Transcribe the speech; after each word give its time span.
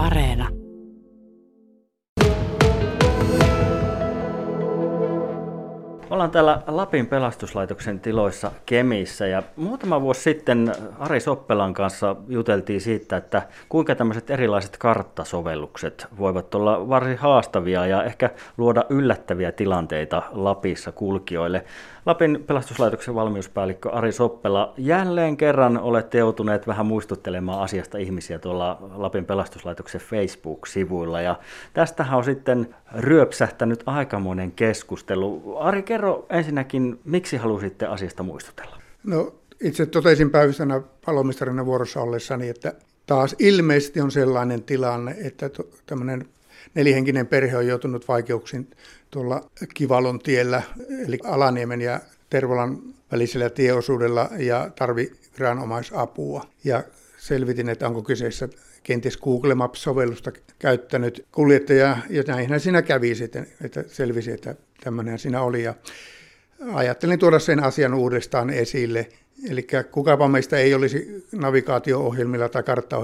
Areena. 0.00 0.59
Ollaan 6.10 6.30
täällä 6.30 6.62
Lapin 6.66 7.06
pelastuslaitoksen 7.06 8.00
tiloissa 8.00 8.52
Kemissä 8.66 9.26
ja 9.26 9.42
muutama 9.56 10.00
vuosi 10.00 10.20
sitten 10.20 10.72
Ari 10.98 11.20
Soppelan 11.20 11.74
kanssa 11.74 12.16
juteltiin 12.28 12.80
siitä, 12.80 13.16
että 13.16 13.42
kuinka 13.68 13.94
tämmöiset 13.94 14.30
erilaiset 14.30 14.76
karttasovellukset 14.76 16.06
voivat 16.18 16.54
olla 16.54 16.88
varsin 16.88 17.18
haastavia 17.18 17.86
ja 17.86 18.04
ehkä 18.04 18.30
luoda 18.56 18.84
yllättäviä 18.88 19.52
tilanteita 19.52 20.22
Lapissa 20.32 20.92
kulkijoille. 20.92 21.64
Lapin 22.06 22.44
pelastuslaitoksen 22.46 23.14
valmiuspäällikkö 23.14 23.90
Ari 23.90 24.12
Soppela, 24.12 24.74
jälleen 24.76 25.36
kerran 25.36 25.78
olette 25.78 26.18
joutuneet 26.18 26.66
vähän 26.66 26.86
muistuttelemaan 26.86 27.60
asiasta 27.60 27.98
ihmisiä 27.98 28.38
tuolla 28.38 28.78
Lapin 28.94 29.24
pelastuslaitoksen 29.24 30.00
Facebook-sivuilla. 30.00 31.20
Ja 31.20 31.36
tästähän 31.72 32.18
on 32.18 32.24
sitten 32.24 32.74
ryöpsähtänyt 32.96 33.82
aikamoinen 33.86 34.52
keskustelu. 34.52 35.56
Ari, 35.58 35.82
kerro 36.00 36.26
ensinnäkin, 36.30 37.00
miksi 37.04 37.36
halusitte 37.36 37.86
asiasta 37.86 38.22
muistutella? 38.22 38.78
No, 39.04 39.34
itse 39.60 39.86
totesin 39.86 40.30
päivystänä 40.30 40.80
palomestarina 41.06 41.66
vuorossa 41.66 42.00
ollessani, 42.00 42.48
että 42.48 42.74
taas 43.06 43.36
ilmeisesti 43.38 44.00
on 44.00 44.10
sellainen 44.10 44.62
tilanne, 44.62 45.16
että 45.24 45.50
tämmöinen 45.86 46.24
nelihenkinen 46.74 47.26
perhe 47.26 47.56
on 47.56 47.66
joutunut 47.66 48.08
vaikeuksiin 48.08 48.70
tuolla 49.10 49.50
Kivalon 49.74 50.18
tiellä, 50.18 50.62
eli 51.06 51.18
Alaniemen 51.24 51.80
ja 51.80 52.00
Tervolan 52.30 52.78
välisellä 53.12 53.50
tieosuudella 53.50 54.28
ja 54.38 54.70
tarvi 54.78 55.12
viranomaisapua. 55.38 56.44
Ja 56.64 56.82
selvitin, 57.18 57.68
että 57.68 57.86
onko 57.86 58.02
kyseessä 58.02 58.48
kenties 58.82 59.16
Google 59.16 59.54
Maps-sovellusta 59.54 60.32
käyttänyt 60.58 61.26
kuljettaja, 61.32 61.96
ja 62.10 62.22
näinhän 62.26 62.60
siinä 62.60 62.82
kävi 62.82 63.14
sitten, 63.14 63.46
että 63.64 63.84
selvisi, 63.86 64.32
että 64.32 64.54
tämmöinen 64.84 65.18
siinä 65.18 65.42
oli. 65.42 65.62
Ja 65.62 65.74
ajattelin 66.72 67.18
tuoda 67.18 67.38
sen 67.38 67.64
asian 67.64 67.94
uudestaan 67.94 68.50
esille. 68.50 69.08
Eli 69.50 69.66
kukapa 69.90 70.28
meistä 70.28 70.56
ei 70.56 70.74
olisi 70.74 71.26
navigaatio-ohjelmilla 71.32 72.48
tai 72.48 72.62
kartta 72.62 72.96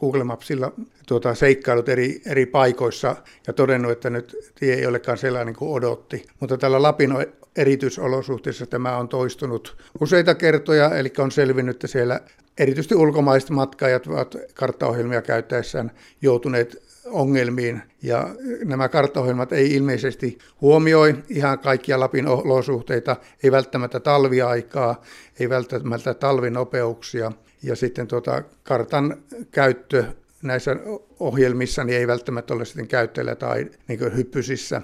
Google 0.00 0.24
Mapsilla 0.24 0.72
tuota, 1.06 1.34
seikkailut 1.34 1.88
eri, 1.88 2.22
eri 2.26 2.46
paikoissa 2.46 3.16
ja 3.46 3.52
todennut, 3.52 3.92
että 3.92 4.10
nyt 4.10 4.36
tie 4.54 4.74
ei 4.74 4.86
olekaan 4.86 5.18
sellainen 5.18 5.54
kuin 5.54 5.72
odotti. 5.72 6.26
Mutta 6.40 6.58
tällä 6.58 6.82
Lapin 6.82 7.10
erityisolosuhteissa 7.56 8.66
tämä 8.66 8.96
on 8.96 9.08
toistunut 9.08 9.76
useita 10.00 10.34
kertoja, 10.34 10.94
eli 10.98 11.12
on 11.18 11.30
selvinnyt, 11.30 11.76
että 11.76 11.86
siellä 11.86 12.20
erityisesti 12.58 12.94
ulkomaiset 12.94 13.50
matkaajat 13.50 14.06
ovat 14.06 14.36
karttaohjelmia 14.54 15.22
käyttäessään 15.22 15.90
joutuneet 16.22 16.82
ongelmiin. 17.06 17.82
Ja 18.02 18.34
nämä 18.64 18.88
karttaohjelmat 18.88 19.52
ei 19.52 19.74
ilmeisesti 19.74 20.38
huomioi 20.60 21.14
ihan 21.28 21.58
kaikkia 21.58 22.00
Lapin 22.00 22.26
olosuhteita, 22.26 23.16
ei 23.42 23.52
välttämättä 23.52 24.00
talviaikaa, 24.00 25.02
ei 25.40 25.48
välttämättä 25.48 26.14
talvinopeuksia. 26.14 27.32
Ja 27.62 27.76
sitten 27.76 28.06
tuota, 28.06 28.42
kartan 28.62 29.16
käyttö 29.50 30.04
näissä 30.42 30.76
ohjelmissa 31.20 31.84
niin 31.84 31.98
ei 31.98 32.06
välttämättä 32.06 32.54
ole 32.54 32.64
sitten 32.64 32.88
käyttäjällä 32.88 33.34
tai 33.34 33.70
niin 33.88 34.16
hyppysissä. 34.16 34.82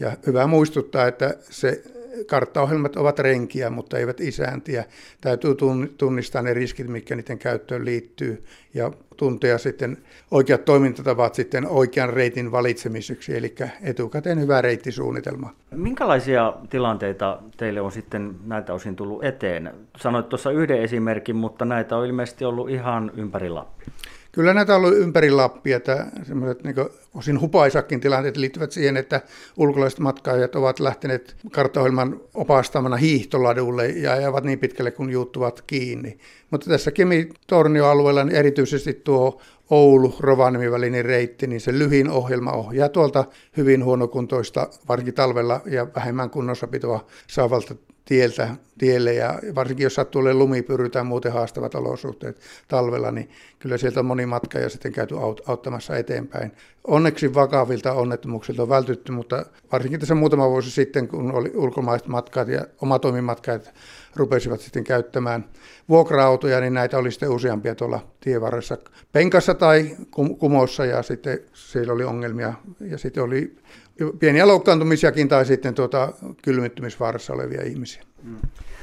Ja 0.00 0.12
hyvä 0.26 0.46
muistuttaa, 0.46 1.06
että 1.06 1.34
se 1.40 1.82
karttaohjelmat 2.26 2.96
ovat 2.96 3.18
renkiä, 3.18 3.70
mutta 3.70 3.98
eivät 3.98 4.20
isäntiä. 4.20 4.84
Täytyy 5.20 5.54
tunnistaa 5.98 6.42
ne 6.42 6.54
riskit, 6.54 6.88
mitkä 6.88 7.16
niiden 7.16 7.38
käyttöön 7.38 7.84
liittyy, 7.84 8.44
ja 8.74 8.92
tuntea 9.16 9.58
sitten 9.58 9.98
oikeat 10.30 10.64
toimintatavat 10.64 11.34
sitten 11.34 11.66
oikean 11.66 12.12
reitin 12.12 12.52
valitsemiseksi, 12.52 13.36
eli 13.36 13.54
etukäteen 13.82 14.40
hyvä 14.40 14.62
reittisuunnitelma. 14.62 15.54
Minkälaisia 15.70 16.54
tilanteita 16.70 17.42
teille 17.56 17.80
on 17.80 17.92
sitten 17.92 18.34
näiltä 18.44 18.74
osin 18.74 18.96
tullut 18.96 19.24
eteen? 19.24 19.74
Sanoit 19.96 20.28
tuossa 20.28 20.50
yhden 20.50 20.82
esimerkin, 20.82 21.36
mutta 21.36 21.64
näitä 21.64 21.96
on 21.96 22.06
ilmeisesti 22.06 22.44
ollut 22.44 22.70
ihan 22.70 23.10
ympäri 23.16 23.48
Lappia. 23.48 23.88
Kyllä 24.32 24.54
näitä 24.54 24.76
on 24.76 24.82
ollut 24.82 24.98
ympäri 24.98 25.30
Lappia, 25.30 25.76
että 25.76 26.06
semmoiset 26.22 26.64
niin 26.64 26.76
osin 27.14 27.40
hupaisakin 27.40 28.00
tilanteet 28.00 28.36
liittyvät 28.36 28.72
siihen, 28.72 28.96
että 28.96 29.20
ulkolaiset 29.56 29.98
matkaajat 29.98 30.56
ovat 30.56 30.80
lähteneet 30.80 31.36
karttaohjelman 31.52 32.20
opastamana 32.34 32.96
hiihtoladulle 32.96 33.88
ja 33.88 34.12
ajavat 34.12 34.44
niin 34.44 34.58
pitkälle, 34.58 34.90
kun 34.90 35.10
juuttuvat 35.10 35.62
kiinni. 35.66 36.18
Mutta 36.50 36.70
tässä 36.70 36.90
Kemi-Tornio-alueella 36.90 38.24
niin 38.24 38.36
erityisesti 38.36 38.94
tuo 38.94 39.40
Oulu-Rovaniemi 39.70 40.70
välinen 40.70 41.04
reitti, 41.04 41.46
niin 41.46 41.60
se 41.60 41.78
lyhin 41.78 42.10
ohjelma 42.10 42.52
ohjaa 42.52 42.88
tuolta 42.88 43.24
hyvin 43.56 43.84
huonokuntoista, 43.84 44.68
varsinkin 44.88 45.14
talvella 45.14 45.60
ja 45.66 45.86
vähemmän 45.96 46.30
kunnossapitoa 46.30 47.06
saavalta 47.26 47.74
tieltä, 48.04 48.48
tielle 48.78 49.14
ja 49.14 49.38
varsinkin 49.54 49.84
jos 49.84 49.94
sattuu 49.94 50.20
olemaan 50.20 50.38
lumipyry 50.38 50.88
tai 50.88 51.04
muuten 51.04 51.32
haastavat 51.32 51.74
olosuhteet 51.74 52.40
talvella, 52.68 53.10
niin 53.10 53.30
kyllä 53.58 53.78
sieltä 53.78 54.00
on 54.00 54.06
moni 54.06 54.26
matka 54.26 54.58
ja 54.58 54.68
sitten 54.68 54.92
käyty 54.92 55.14
auttamassa 55.46 55.96
eteenpäin. 55.96 56.52
Onneksi 56.84 57.34
vakavilta 57.34 57.92
onnettomuuksilta 57.92 58.62
on 58.62 58.68
vältytty, 58.68 59.12
mutta 59.12 59.46
varsinkin 59.72 60.00
tässä 60.00 60.14
muutama 60.14 60.50
vuosi 60.50 60.70
sitten, 60.70 61.08
kun 61.08 61.32
oli 61.32 61.52
ulkomaiset 61.54 62.08
matkat 62.08 62.48
ja 62.48 62.64
omatoimimatkat 62.82 63.72
rupesivat 64.16 64.60
sitten 64.60 64.84
käyttämään 64.84 65.44
vuokra-autoja, 65.88 66.60
niin 66.60 66.74
näitä 66.74 66.98
oli 66.98 67.10
sitten 67.10 67.30
useampia 67.30 67.74
tuolla 67.74 68.06
tievarressa 68.20 68.78
penkassa 69.12 69.54
tai 69.54 69.96
kumossa 70.38 70.84
ja 70.84 71.02
sitten 71.02 71.38
siellä 71.52 71.92
oli 71.92 72.04
ongelmia 72.04 72.54
ja 72.80 72.98
sitten 72.98 73.22
oli 73.22 73.56
pieniä 74.18 74.48
loukkaantumisiakin 74.48 75.28
tai 75.28 75.46
sitten 75.46 75.74
tuota, 75.74 76.12
kylmittymisvaarassa 76.42 77.32
olevia 77.32 77.62
ihmisiä. 77.62 78.02
Mm. 78.22 78.36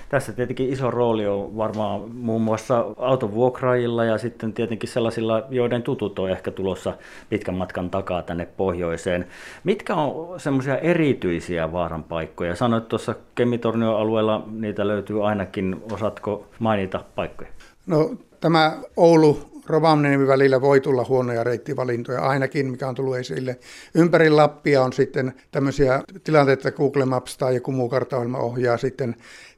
Tässä 0.09 0.33
tietenkin 0.33 0.69
iso 0.69 0.91
rooli 0.91 1.27
on 1.27 1.57
varmaan 1.57 2.15
muun 2.15 2.41
muassa 2.41 2.85
autovuokraajilla 2.97 4.05
ja 4.05 4.17
sitten 4.17 4.53
tietenkin 4.53 4.89
sellaisilla, 4.89 5.43
joiden 5.49 5.83
tutut 5.83 6.19
on 6.19 6.29
ehkä 6.29 6.51
tulossa 6.51 6.93
pitkän 7.29 7.55
matkan 7.55 7.89
takaa 7.89 8.21
tänne 8.21 8.47
pohjoiseen. 8.57 9.27
Mitkä 9.63 9.95
on 9.95 10.39
semmoisia 10.39 10.77
erityisiä 10.77 11.71
vaaran 11.71 12.03
paikkoja? 12.03 12.55
Sanoit 12.55 12.87
tuossa 12.87 13.15
Kemitornion 13.35 13.99
alueella 13.99 14.43
niitä 14.51 14.87
löytyy 14.87 15.27
ainakin, 15.27 15.81
osatko 15.91 16.45
mainita 16.59 17.03
paikkoja? 17.15 17.49
No 17.87 18.15
tämä 18.39 18.77
Oulu 18.97 19.54
Rovaniemi 19.67 20.27
välillä 20.27 20.61
voi 20.61 20.81
tulla 20.81 21.05
huonoja 21.09 21.43
reittivalintoja 21.43 22.21
ainakin, 22.21 22.71
mikä 22.71 22.87
on 22.87 22.95
tullut 22.95 23.17
esille. 23.17 23.59
Ympäri 23.95 24.29
Lappia 24.29 24.83
on 24.83 24.93
sitten 24.93 25.33
tämmöisiä 25.51 26.03
tilanteita, 26.23 26.67
että 26.67 26.77
Google 26.77 27.05
Maps 27.05 27.37
tai 27.37 27.55
joku 27.55 27.71
muu 27.71 27.89
karttaohjelma 27.89 28.37
ohjaa 28.37 28.77
sitten 28.77 29.15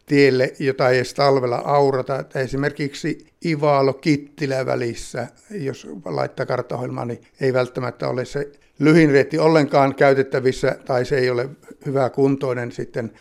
tielle, 0.07 0.53
jota 0.59 0.89
ei 0.89 0.97
edes 0.97 1.13
talvella 1.13 1.61
aurata. 1.65 2.19
Että 2.19 2.39
esimerkiksi 2.39 3.27
Ivalo-Kittilä 3.45 4.65
välissä, 4.65 5.27
jos 5.51 5.87
laittaa 6.05 6.45
karttaohjelmaa, 6.45 7.05
niin 7.05 7.21
ei 7.41 7.53
välttämättä 7.53 8.07
ole 8.07 8.25
se 8.25 8.51
lyhin 8.79 9.11
reitti 9.11 9.39
ollenkaan 9.39 9.95
käytettävissä 9.95 10.75
tai 10.85 11.05
se 11.05 11.17
ei 11.17 11.29
ole 11.29 11.49
hyvä 11.85 12.09
kuntoinen 12.09 12.71
sitten 12.71 13.11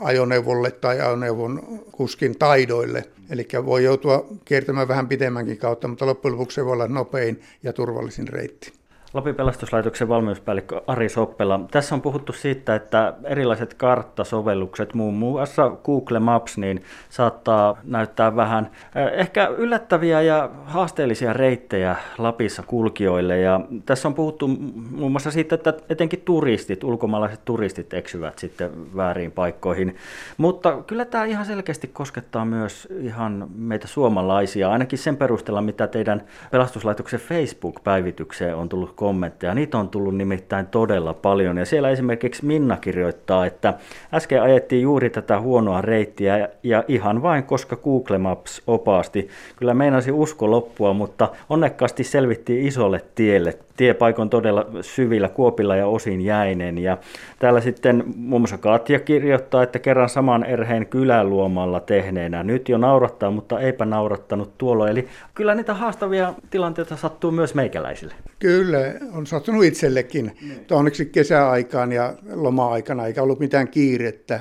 ajoneuvolle 0.00 0.70
tai 0.70 1.00
ajoneuvon 1.00 1.82
kuskin 1.92 2.38
taidoille. 2.38 3.04
Eli 3.30 3.48
voi 3.64 3.84
joutua 3.84 4.26
kiertämään 4.44 4.88
vähän 4.88 5.08
pitemmänkin 5.08 5.58
kautta, 5.58 5.88
mutta 5.88 6.06
loppujen 6.06 6.32
lopuksi 6.32 6.54
se 6.54 6.64
voi 6.64 6.72
olla 6.72 6.88
nopein 6.88 7.40
ja 7.62 7.72
turvallisin 7.72 8.28
reitti. 8.28 8.77
Lapin 9.14 9.34
pelastuslaitoksen 9.34 10.08
valmiuspäällikkö 10.08 10.82
Ari 10.86 11.08
Soppela. 11.08 11.60
Tässä 11.70 11.94
on 11.94 12.02
puhuttu 12.02 12.32
siitä, 12.32 12.74
että 12.74 13.14
erilaiset 13.24 13.74
karttasovellukset, 13.74 14.94
muun 14.94 15.14
muassa 15.14 15.70
Google 15.84 16.18
Maps, 16.18 16.58
niin 16.58 16.82
saattaa 17.08 17.78
näyttää 17.84 18.36
vähän 18.36 18.70
eh, 18.94 19.20
ehkä 19.20 19.46
yllättäviä 19.46 20.22
ja 20.22 20.50
haasteellisia 20.64 21.32
reittejä 21.32 21.96
Lapissa 22.18 22.62
kulkijoille. 22.62 23.38
Ja 23.38 23.60
tässä 23.86 24.08
on 24.08 24.14
puhuttu 24.14 24.48
muun 24.90 25.12
muassa 25.12 25.30
siitä, 25.30 25.54
että 25.54 25.74
etenkin 25.88 26.22
turistit, 26.24 26.84
ulkomaalaiset 26.84 27.44
turistit 27.44 27.94
eksyvät 27.94 28.38
sitten 28.38 28.96
väärin 28.96 29.32
paikkoihin. 29.32 29.96
Mutta 30.36 30.82
kyllä 30.86 31.04
tämä 31.04 31.24
ihan 31.24 31.46
selkeästi 31.46 31.86
koskettaa 31.86 32.44
myös 32.44 32.88
ihan 33.00 33.48
meitä 33.54 33.86
suomalaisia, 33.86 34.70
ainakin 34.70 34.98
sen 34.98 35.16
perusteella, 35.16 35.62
mitä 35.62 35.86
teidän 35.86 36.24
pelastuslaitoksen 36.50 37.20
Facebook-päivitykseen 37.20 38.56
on 38.56 38.68
tullut 38.68 38.97
kommentteja. 38.98 39.54
Niitä 39.54 39.78
on 39.78 39.88
tullut 39.88 40.16
nimittäin 40.16 40.66
todella 40.66 41.14
paljon. 41.14 41.56
Ja 41.56 41.64
siellä 41.64 41.90
esimerkiksi 41.90 42.46
Minna 42.46 42.76
kirjoittaa, 42.76 43.46
että 43.46 43.74
äsken 44.14 44.42
ajettiin 44.42 44.82
juuri 44.82 45.10
tätä 45.10 45.40
huonoa 45.40 45.80
reittiä 45.80 46.48
ja 46.62 46.84
ihan 46.88 47.22
vain, 47.22 47.44
koska 47.44 47.76
Google 47.76 48.18
Maps 48.18 48.62
opaasti. 48.66 49.28
Kyllä 49.56 49.74
meinasi 49.74 50.12
usko 50.12 50.50
loppua, 50.50 50.92
mutta 50.92 51.28
onnekkaasti 51.48 52.04
selvittiin 52.04 52.66
isolle 52.66 53.00
tielle 53.14 53.58
tiepaikon 53.78 54.30
todella 54.30 54.66
syvillä 54.80 55.28
kuopilla 55.28 55.76
ja 55.76 55.86
osin 55.86 56.20
jäinen. 56.20 56.78
Ja 56.78 56.98
täällä 57.38 57.60
sitten 57.60 58.04
muun 58.16 58.40
muassa 58.40 58.58
Katja 58.58 59.00
kirjoittaa, 59.00 59.62
että 59.62 59.78
kerran 59.78 60.08
saman 60.08 60.44
erheen 60.44 60.86
kyläluomalla 60.86 61.80
tehneenä. 61.80 62.42
Nyt 62.42 62.68
jo 62.68 62.78
naurattaa, 62.78 63.30
mutta 63.30 63.60
eipä 63.60 63.84
naurattanut 63.84 64.58
tuolla. 64.58 64.88
Eli 64.88 65.08
kyllä 65.34 65.54
niitä 65.54 65.74
haastavia 65.74 66.34
tilanteita 66.50 66.96
sattuu 66.96 67.30
myös 67.30 67.54
meikäläisille. 67.54 68.14
Kyllä, 68.38 68.78
on 69.12 69.26
sattunut 69.26 69.64
itsellekin. 69.64 70.36
Niin. 70.40 70.66
Onneksi 70.70 71.06
kesäaikaan 71.06 71.92
ja 71.92 72.14
loma-aikana 72.32 73.06
eikä 73.06 73.22
ollut 73.22 73.40
mitään 73.40 73.68
kiirettä. 73.68 74.40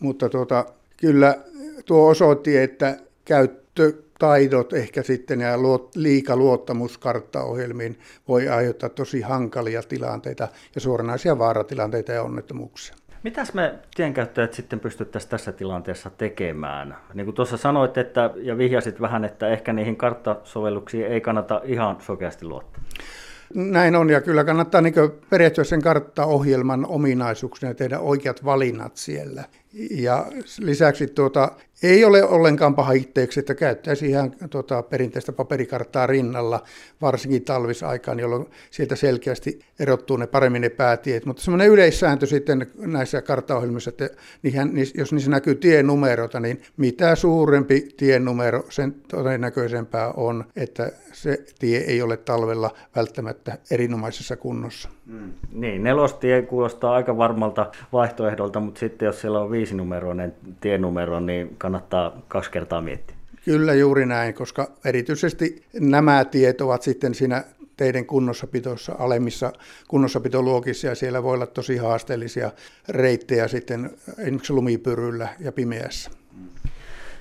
Mutta 0.00 0.28
tuota, 0.28 0.64
kyllä 0.96 1.38
tuo 1.86 2.08
osoitti, 2.08 2.58
että 2.58 2.96
käyttö 3.24 3.92
taidot 4.18 4.72
ehkä 4.72 5.02
sitten 5.02 5.40
ja 5.40 5.58
liika 5.94 6.36
luottamus 6.36 6.98
karttaohjelmiin 6.98 7.98
voi 8.28 8.48
aiheuttaa 8.48 8.88
tosi 8.88 9.20
hankalia 9.20 9.82
tilanteita 9.82 10.48
ja 10.74 10.80
suoranaisia 10.80 11.38
vaaratilanteita 11.38 12.12
ja 12.12 12.22
onnettomuuksia. 12.22 12.94
Mitäs 13.22 13.54
me 13.54 13.74
tienkäyttäjät 13.96 14.52
sitten 14.52 14.80
pystyttäisiin 14.80 15.30
tässä 15.30 15.52
tilanteessa 15.52 16.10
tekemään? 16.10 16.96
Niin 17.14 17.24
kuin 17.24 17.34
tuossa 17.34 17.56
sanoit 17.56 17.98
että, 17.98 18.30
ja 18.36 18.58
vihjasit 18.58 19.00
vähän, 19.00 19.24
että 19.24 19.48
ehkä 19.48 19.72
niihin 19.72 19.96
karttasovelluksiin 19.96 21.06
ei 21.06 21.20
kannata 21.20 21.60
ihan 21.64 21.96
sokeasti 22.00 22.44
luottaa. 22.46 22.82
Näin 23.54 23.96
on, 23.96 24.10
ja 24.10 24.20
kyllä 24.20 24.44
kannattaa 24.44 24.80
niin 24.80 24.94
perehtyä 25.30 25.64
sen 25.64 25.82
karttaohjelman 25.82 26.86
ominaisuuksien 26.86 27.70
ja 27.70 27.74
tehdä 27.74 27.98
oikeat 27.98 28.44
valinnat 28.44 28.96
siellä. 28.96 29.44
Ja 29.90 30.26
lisäksi 30.58 31.06
tuota, 31.06 31.52
ei 31.82 32.04
ole 32.04 32.24
ollenkaan 32.24 32.74
pahitteeksi, 32.74 33.40
että 33.40 33.54
käyttäisi 33.54 34.06
ihan 34.06 34.34
tuota, 34.50 34.82
perinteistä 34.82 35.32
paperikarttaa 35.32 36.06
rinnalla, 36.06 36.62
varsinkin 37.00 37.44
talvisaikaan, 37.44 38.20
jolloin 38.20 38.46
sieltä 38.70 38.96
selkeästi 38.96 39.58
erottuu 39.78 40.16
ne 40.16 40.26
paremmin 40.26 40.62
ne 40.62 40.68
päätiet. 40.68 41.24
Mutta 41.26 41.42
semmoinen 41.42 41.68
yleissääntö 41.68 42.26
sitten 42.26 42.66
näissä 42.76 43.22
karttaohjelmissa, 43.22 43.90
että 43.90 44.10
niihin, 44.42 44.72
jos 44.94 45.12
niissä 45.12 45.30
näkyy 45.30 45.54
tienumerota, 45.54 46.40
niin 46.40 46.62
mitä 46.76 47.14
suurempi 47.14 47.88
tienumero, 47.96 48.66
sen 48.70 48.94
todennäköisempää 49.08 50.10
on, 50.12 50.44
että 50.56 50.92
se 51.12 51.44
tie 51.58 51.78
ei 51.78 52.02
ole 52.02 52.16
talvella 52.16 52.74
välttämättä 52.96 53.58
erinomaisessa 53.70 54.36
kunnossa. 54.36 54.88
Mm. 55.08 55.32
Niin, 55.52 55.82
nelostie 55.82 56.42
kuulostaa 56.42 56.94
aika 56.94 57.16
varmalta 57.16 57.70
vaihtoehdolta, 57.92 58.60
mutta 58.60 58.80
sitten 58.80 59.06
jos 59.06 59.20
siellä 59.20 59.40
on 59.40 59.50
viisinumeroinen 59.50 60.34
tienumero, 60.60 61.20
niin 61.20 61.54
kannattaa 61.58 62.22
kaksi 62.28 62.50
kertaa 62.50 62.80
miettiä. 62.80 63.16
Kyllä 63.44 63.74
juuri 63.74 64.06
näin, 64.06 64.34
koska 64.34 64.70
erityisesti 64.84 65.62
nämä 65.80 66.24
tiet 66.24 66.60
ovat 66.60 66.82
sitten 66.82 67.14
siinä 67.14 67.44
teidän 67.76 68.06
kunnossapitossa, 68.06 68.94
alemmissa 68.98 69.52
kunnossapitoluokissa 69.88 70.86
ja 70.86 70.94
siellä 70.94 71.22
voi 71.22 71.34
olla 71.34 71.46
tosi 71.46 71.76
haasteellisia 71.76 72.50
reittejä 72.88 73.48
sitten 73.48 73.90
esimerkiksi 74.18 74.52
lumipyryllä 74.52 75.28
ja 75.40 75.52
pimeässä. 75.52 76.10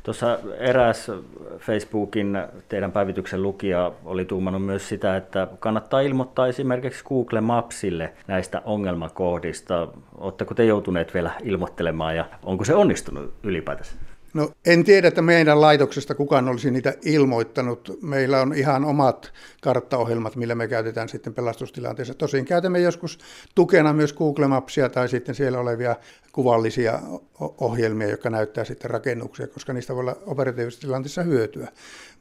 Tuossa 0.08 0.40
eräs 0.58 1.12
Facebookin 1.58 2.38
teidän 2.70 2.92
päivityksen 2.92 3.44
lukija 3.44 3.92
oli 4.06 4.26
tuumannut 4.26 4.66
myös 4.66 4.90
sitä, 4.90 5.18
että 5.18 5.48
kannattaa 5.60 6.02
ilmoittaa 6.02 6.48
esimerkiksi 6.48 7.04
Google 7.04 7.42
Mapsille 7.42 8.14
näistä 8.28 8.62
ongelmakohdista. 8.66 9.88
Oletteko 10.18 10.54
te 10.54 10.66
joutuneet 10.66 11.14
vielä 11.14 11.32
ilmoittelemaan 11.44 12.16
ja 12.16 12.26
onko 12.44 12.64
se 12.66 12.76
onnistunut 12.76 13.34
ylipäätänsä? 13.44 13.92
No 14.34 14.52
en 14.66 14.84
tiedä, 14.84 15.08
että 15.08 15.22
meidän 15.22 15.62
laitoksesta 15.62 16.16
kukaan 16.16 16.50
olisi 16.50 16.72
niitä 16.72 16.94
ilmoittanut. 17.06 17.98
Meillä 18.02 18.42
on 18.42 18.54
ihan 18.54 18.86
omat 18.86 19.34
karttaohjelmat, 19.62 20.36
millä 20.36 20.56
me 20.56 20.68
käytetään 20.68 21.10
sitten 21.10 21.34
pelastustilanteessa. 21.34 22.14
Tosin 22.14 22.46
käytämme 22.46 22.80
joskus 22.80 23.20
tukena 23.56 23.94
myös 23.94 24.14
Google 24.14 24.48
Mapsia 24.48 24.90
tai 24.90 25.10
sitten 25.10 25.36
siellä 25.36 25.60
olevia 25.60 25.96
kuvallisia 26.38 27.00
ohjelmia, 27.40 28.10
jotka 28.10 28.30
näyttää 28.30 28.64
sitten 28.64 28.90
rakennuksia, 28.90 29.48
koska 29.48 29.74
niistä 29.74 29.94
voi 29.94 30.00
olla 30.00 30.18
operatiivisessa 30.26 30.82
tilanteessa 30.82 31.24
hyötyä. 31.24 31.68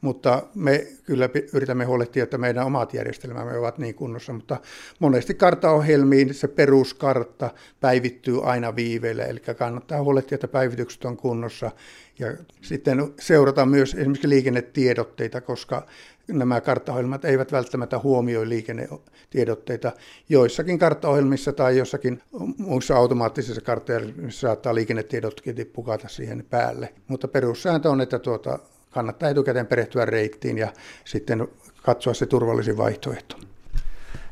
Mutta 0.01 0.43
me 0.55 0.87
kyllä 1.03 1.29
yritämme 1.53 1.85
huolehtia, 1.85 2.23
että 2.23 2.37
meidän 2.37 2.65
omat 2.65 2.93
järjestelmämme 2.93 3.57
ovat 3.57 3.77
niin 3.77 3.95
kunnossa, 3.95 4.33
mutta 4.33 4.59
monesti 4.99 5.33
karttaohjelmiin 5.33 6.33
se 6.33 6.47
peruskartta 6.47 7.49
päivittyy 7.79 8.43
aina 8.43 8.75
viiveellä, 8.75 9.25
eli 9.25 9.39
kannattaa 9.39 10.03
huolehtia, 10.03 10.35
että 10.35 10.47
päivitykset 10.47 11.05
on 11.05 11.17
kunnossa 11.17 11.71
ja 12.19 12.27
sitten 12.61 13.13
seurata 13.19 13.65
myös 13.65 13.93
esimerkiksi 13.93 14.29
liikennetiedotteita, 14.29 15.41
koska 15.41 15.85
nämä 16.27 16.61
karttaohjelmat 16.61 17.25
eivät 17.25 17.51
välttämättä 17.51 17.99
huomioi 17.99 18.49
liikennetiedotteita. 18.49 19.91
Joissakin 20.29 20.79
karttaohjelmissa 20.79 21.53
tai 21.53 21.77
jossakin 21.77 22.21
muissa 22.57 22.95
automaattisissa 22.97 23.61
karttaohjelmissa 23.61 24.39
saattaa 24.39 24.75
liikennetiedotkin 24.75 25.55
pukata 25.73 26.07
siihen 26.07 26.45
päälle. 26.49 26.93
Mutta 27.07 27.27
perussääntö 27.27 27.89
on, 27.89 28.01
että 28.01 28.19
tuota, 28.19 28.59
kannattaa 28.91 29.29
etukäteen 29.29 29.67
perehtyä 29.67 30.05
reittiin 30.05 30.57
ja 30.57 30.67
sitten 31.05 31.47
katsoa 31.83 32.13
se 32.13 32.25
turvallisin 32.25 32.77
vaihtoehto. 32.77 33.37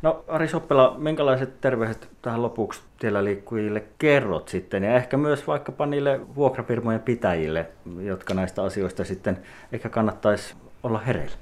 No 0.01 0.25
Ari 0.27 0.47
Soppela, 0.47 0.95
minkälaiset 0.97 1.61
terveiset 1.61 2.09
tähän 2.21 2.41
lopuksi 2.41 2.81
tiellä 2.99 3.23
liikkujille 3.23 3.83
kerrot 3.97 4.49
sitten 4.49 4.83
ja 4.83 4.95
ehkä 4.95 5.17
myös 5.17 5.47
vaikkapa 5.47 5.85
niille 5.85 6.21
vuokrafirmojen 6.35 7.01
pitäjille, 7.01 7.65
jotka 7.99 8.33
näistä 8.33 8.63
asioista 8.63 9.03
sitten 9.03 9.37
ehkä 9.71 9.89
kannattaisi 9.89 10.55
olla 10.83 10.99
hereillä? 10.99 11.35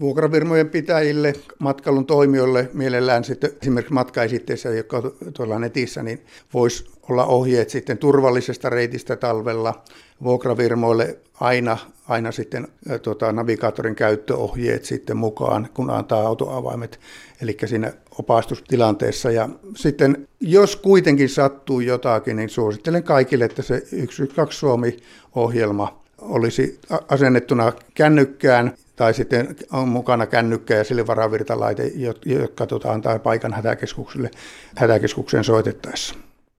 Vuokrafirmojen 0.00 0.70
pitäjille, 0.70 1.32
matkailun 1.58 2.06
toimijoille 2.06 2.70
mielellään 2.72 3.24
sitten 3.24 3.50
esimerkiksi 3.62 3.94
matkaesitteissä, 3.94 4.68
jotka 4.68 5.02
tuolla 5.34 5.58
netissä, 5.58 6.02
niin 6.02 6.20
voisi 6.54 6.84
olla 7.10 7.26
ohjeet 7.26 7.70
sitten 7.70 7.98
turvallisesta 7.98 8.70
reitistä 8.70 9.16
talvella. 9.16 9.84
Vuokrafirmoille 10.22 11.18
aina, 11.40 11.78
aina 12.08 12.32
sitten 12.32 12.68
tuota, 13.02 13.32
navigaattorin 13.32 13.94
käyttöohjeet 13.94 14.84
sitten 14.84 15.16
mukaan, 15.16 15.68
kun 15.74 15.90
antaa 15.90 16.26
autoavaimet, 16.26 17.00
eli 17.42 17.56
siinä 17.66 17.92
opastustilanteessa. 18.18 19.30
Ja 19.30 19.48
sitten 19.76 20.28
jos 20.40 20.76
kuitenkin 20.76 21.28
sattuu 21.28 21.80
jotakin, 21.80 22.36
niin 22.36 22.48
suosittelen 22.48 23.02
kaikille, 23.02 23.44
että 23.44 23.62
se 23.62 23.80
112 23.80 24.50
Suomi-ohjelma 24.50 26.00
olisi 26.18 26.80
asennettuna 27.08 27.72
kännykkään 27.94 28.74
tai 28.96 29.14
sitten 29.14 29.56
on 29.72 29.88
mukana 29.88 30.26
kännykkä 30.26 30.74
ja 30.74 30.84
sille 30.84 31.06
varavirtalaite, 31.06 31.92
jotka 32.24 32.66
tuota, 32.66 32.92
antaa 32.92 33.18
paikan 33.18 33.52
hätäkeskukselle 33.52 34.30
hätäkeskukseen 34.76 35.44
soitettaessa. 35.44 36.14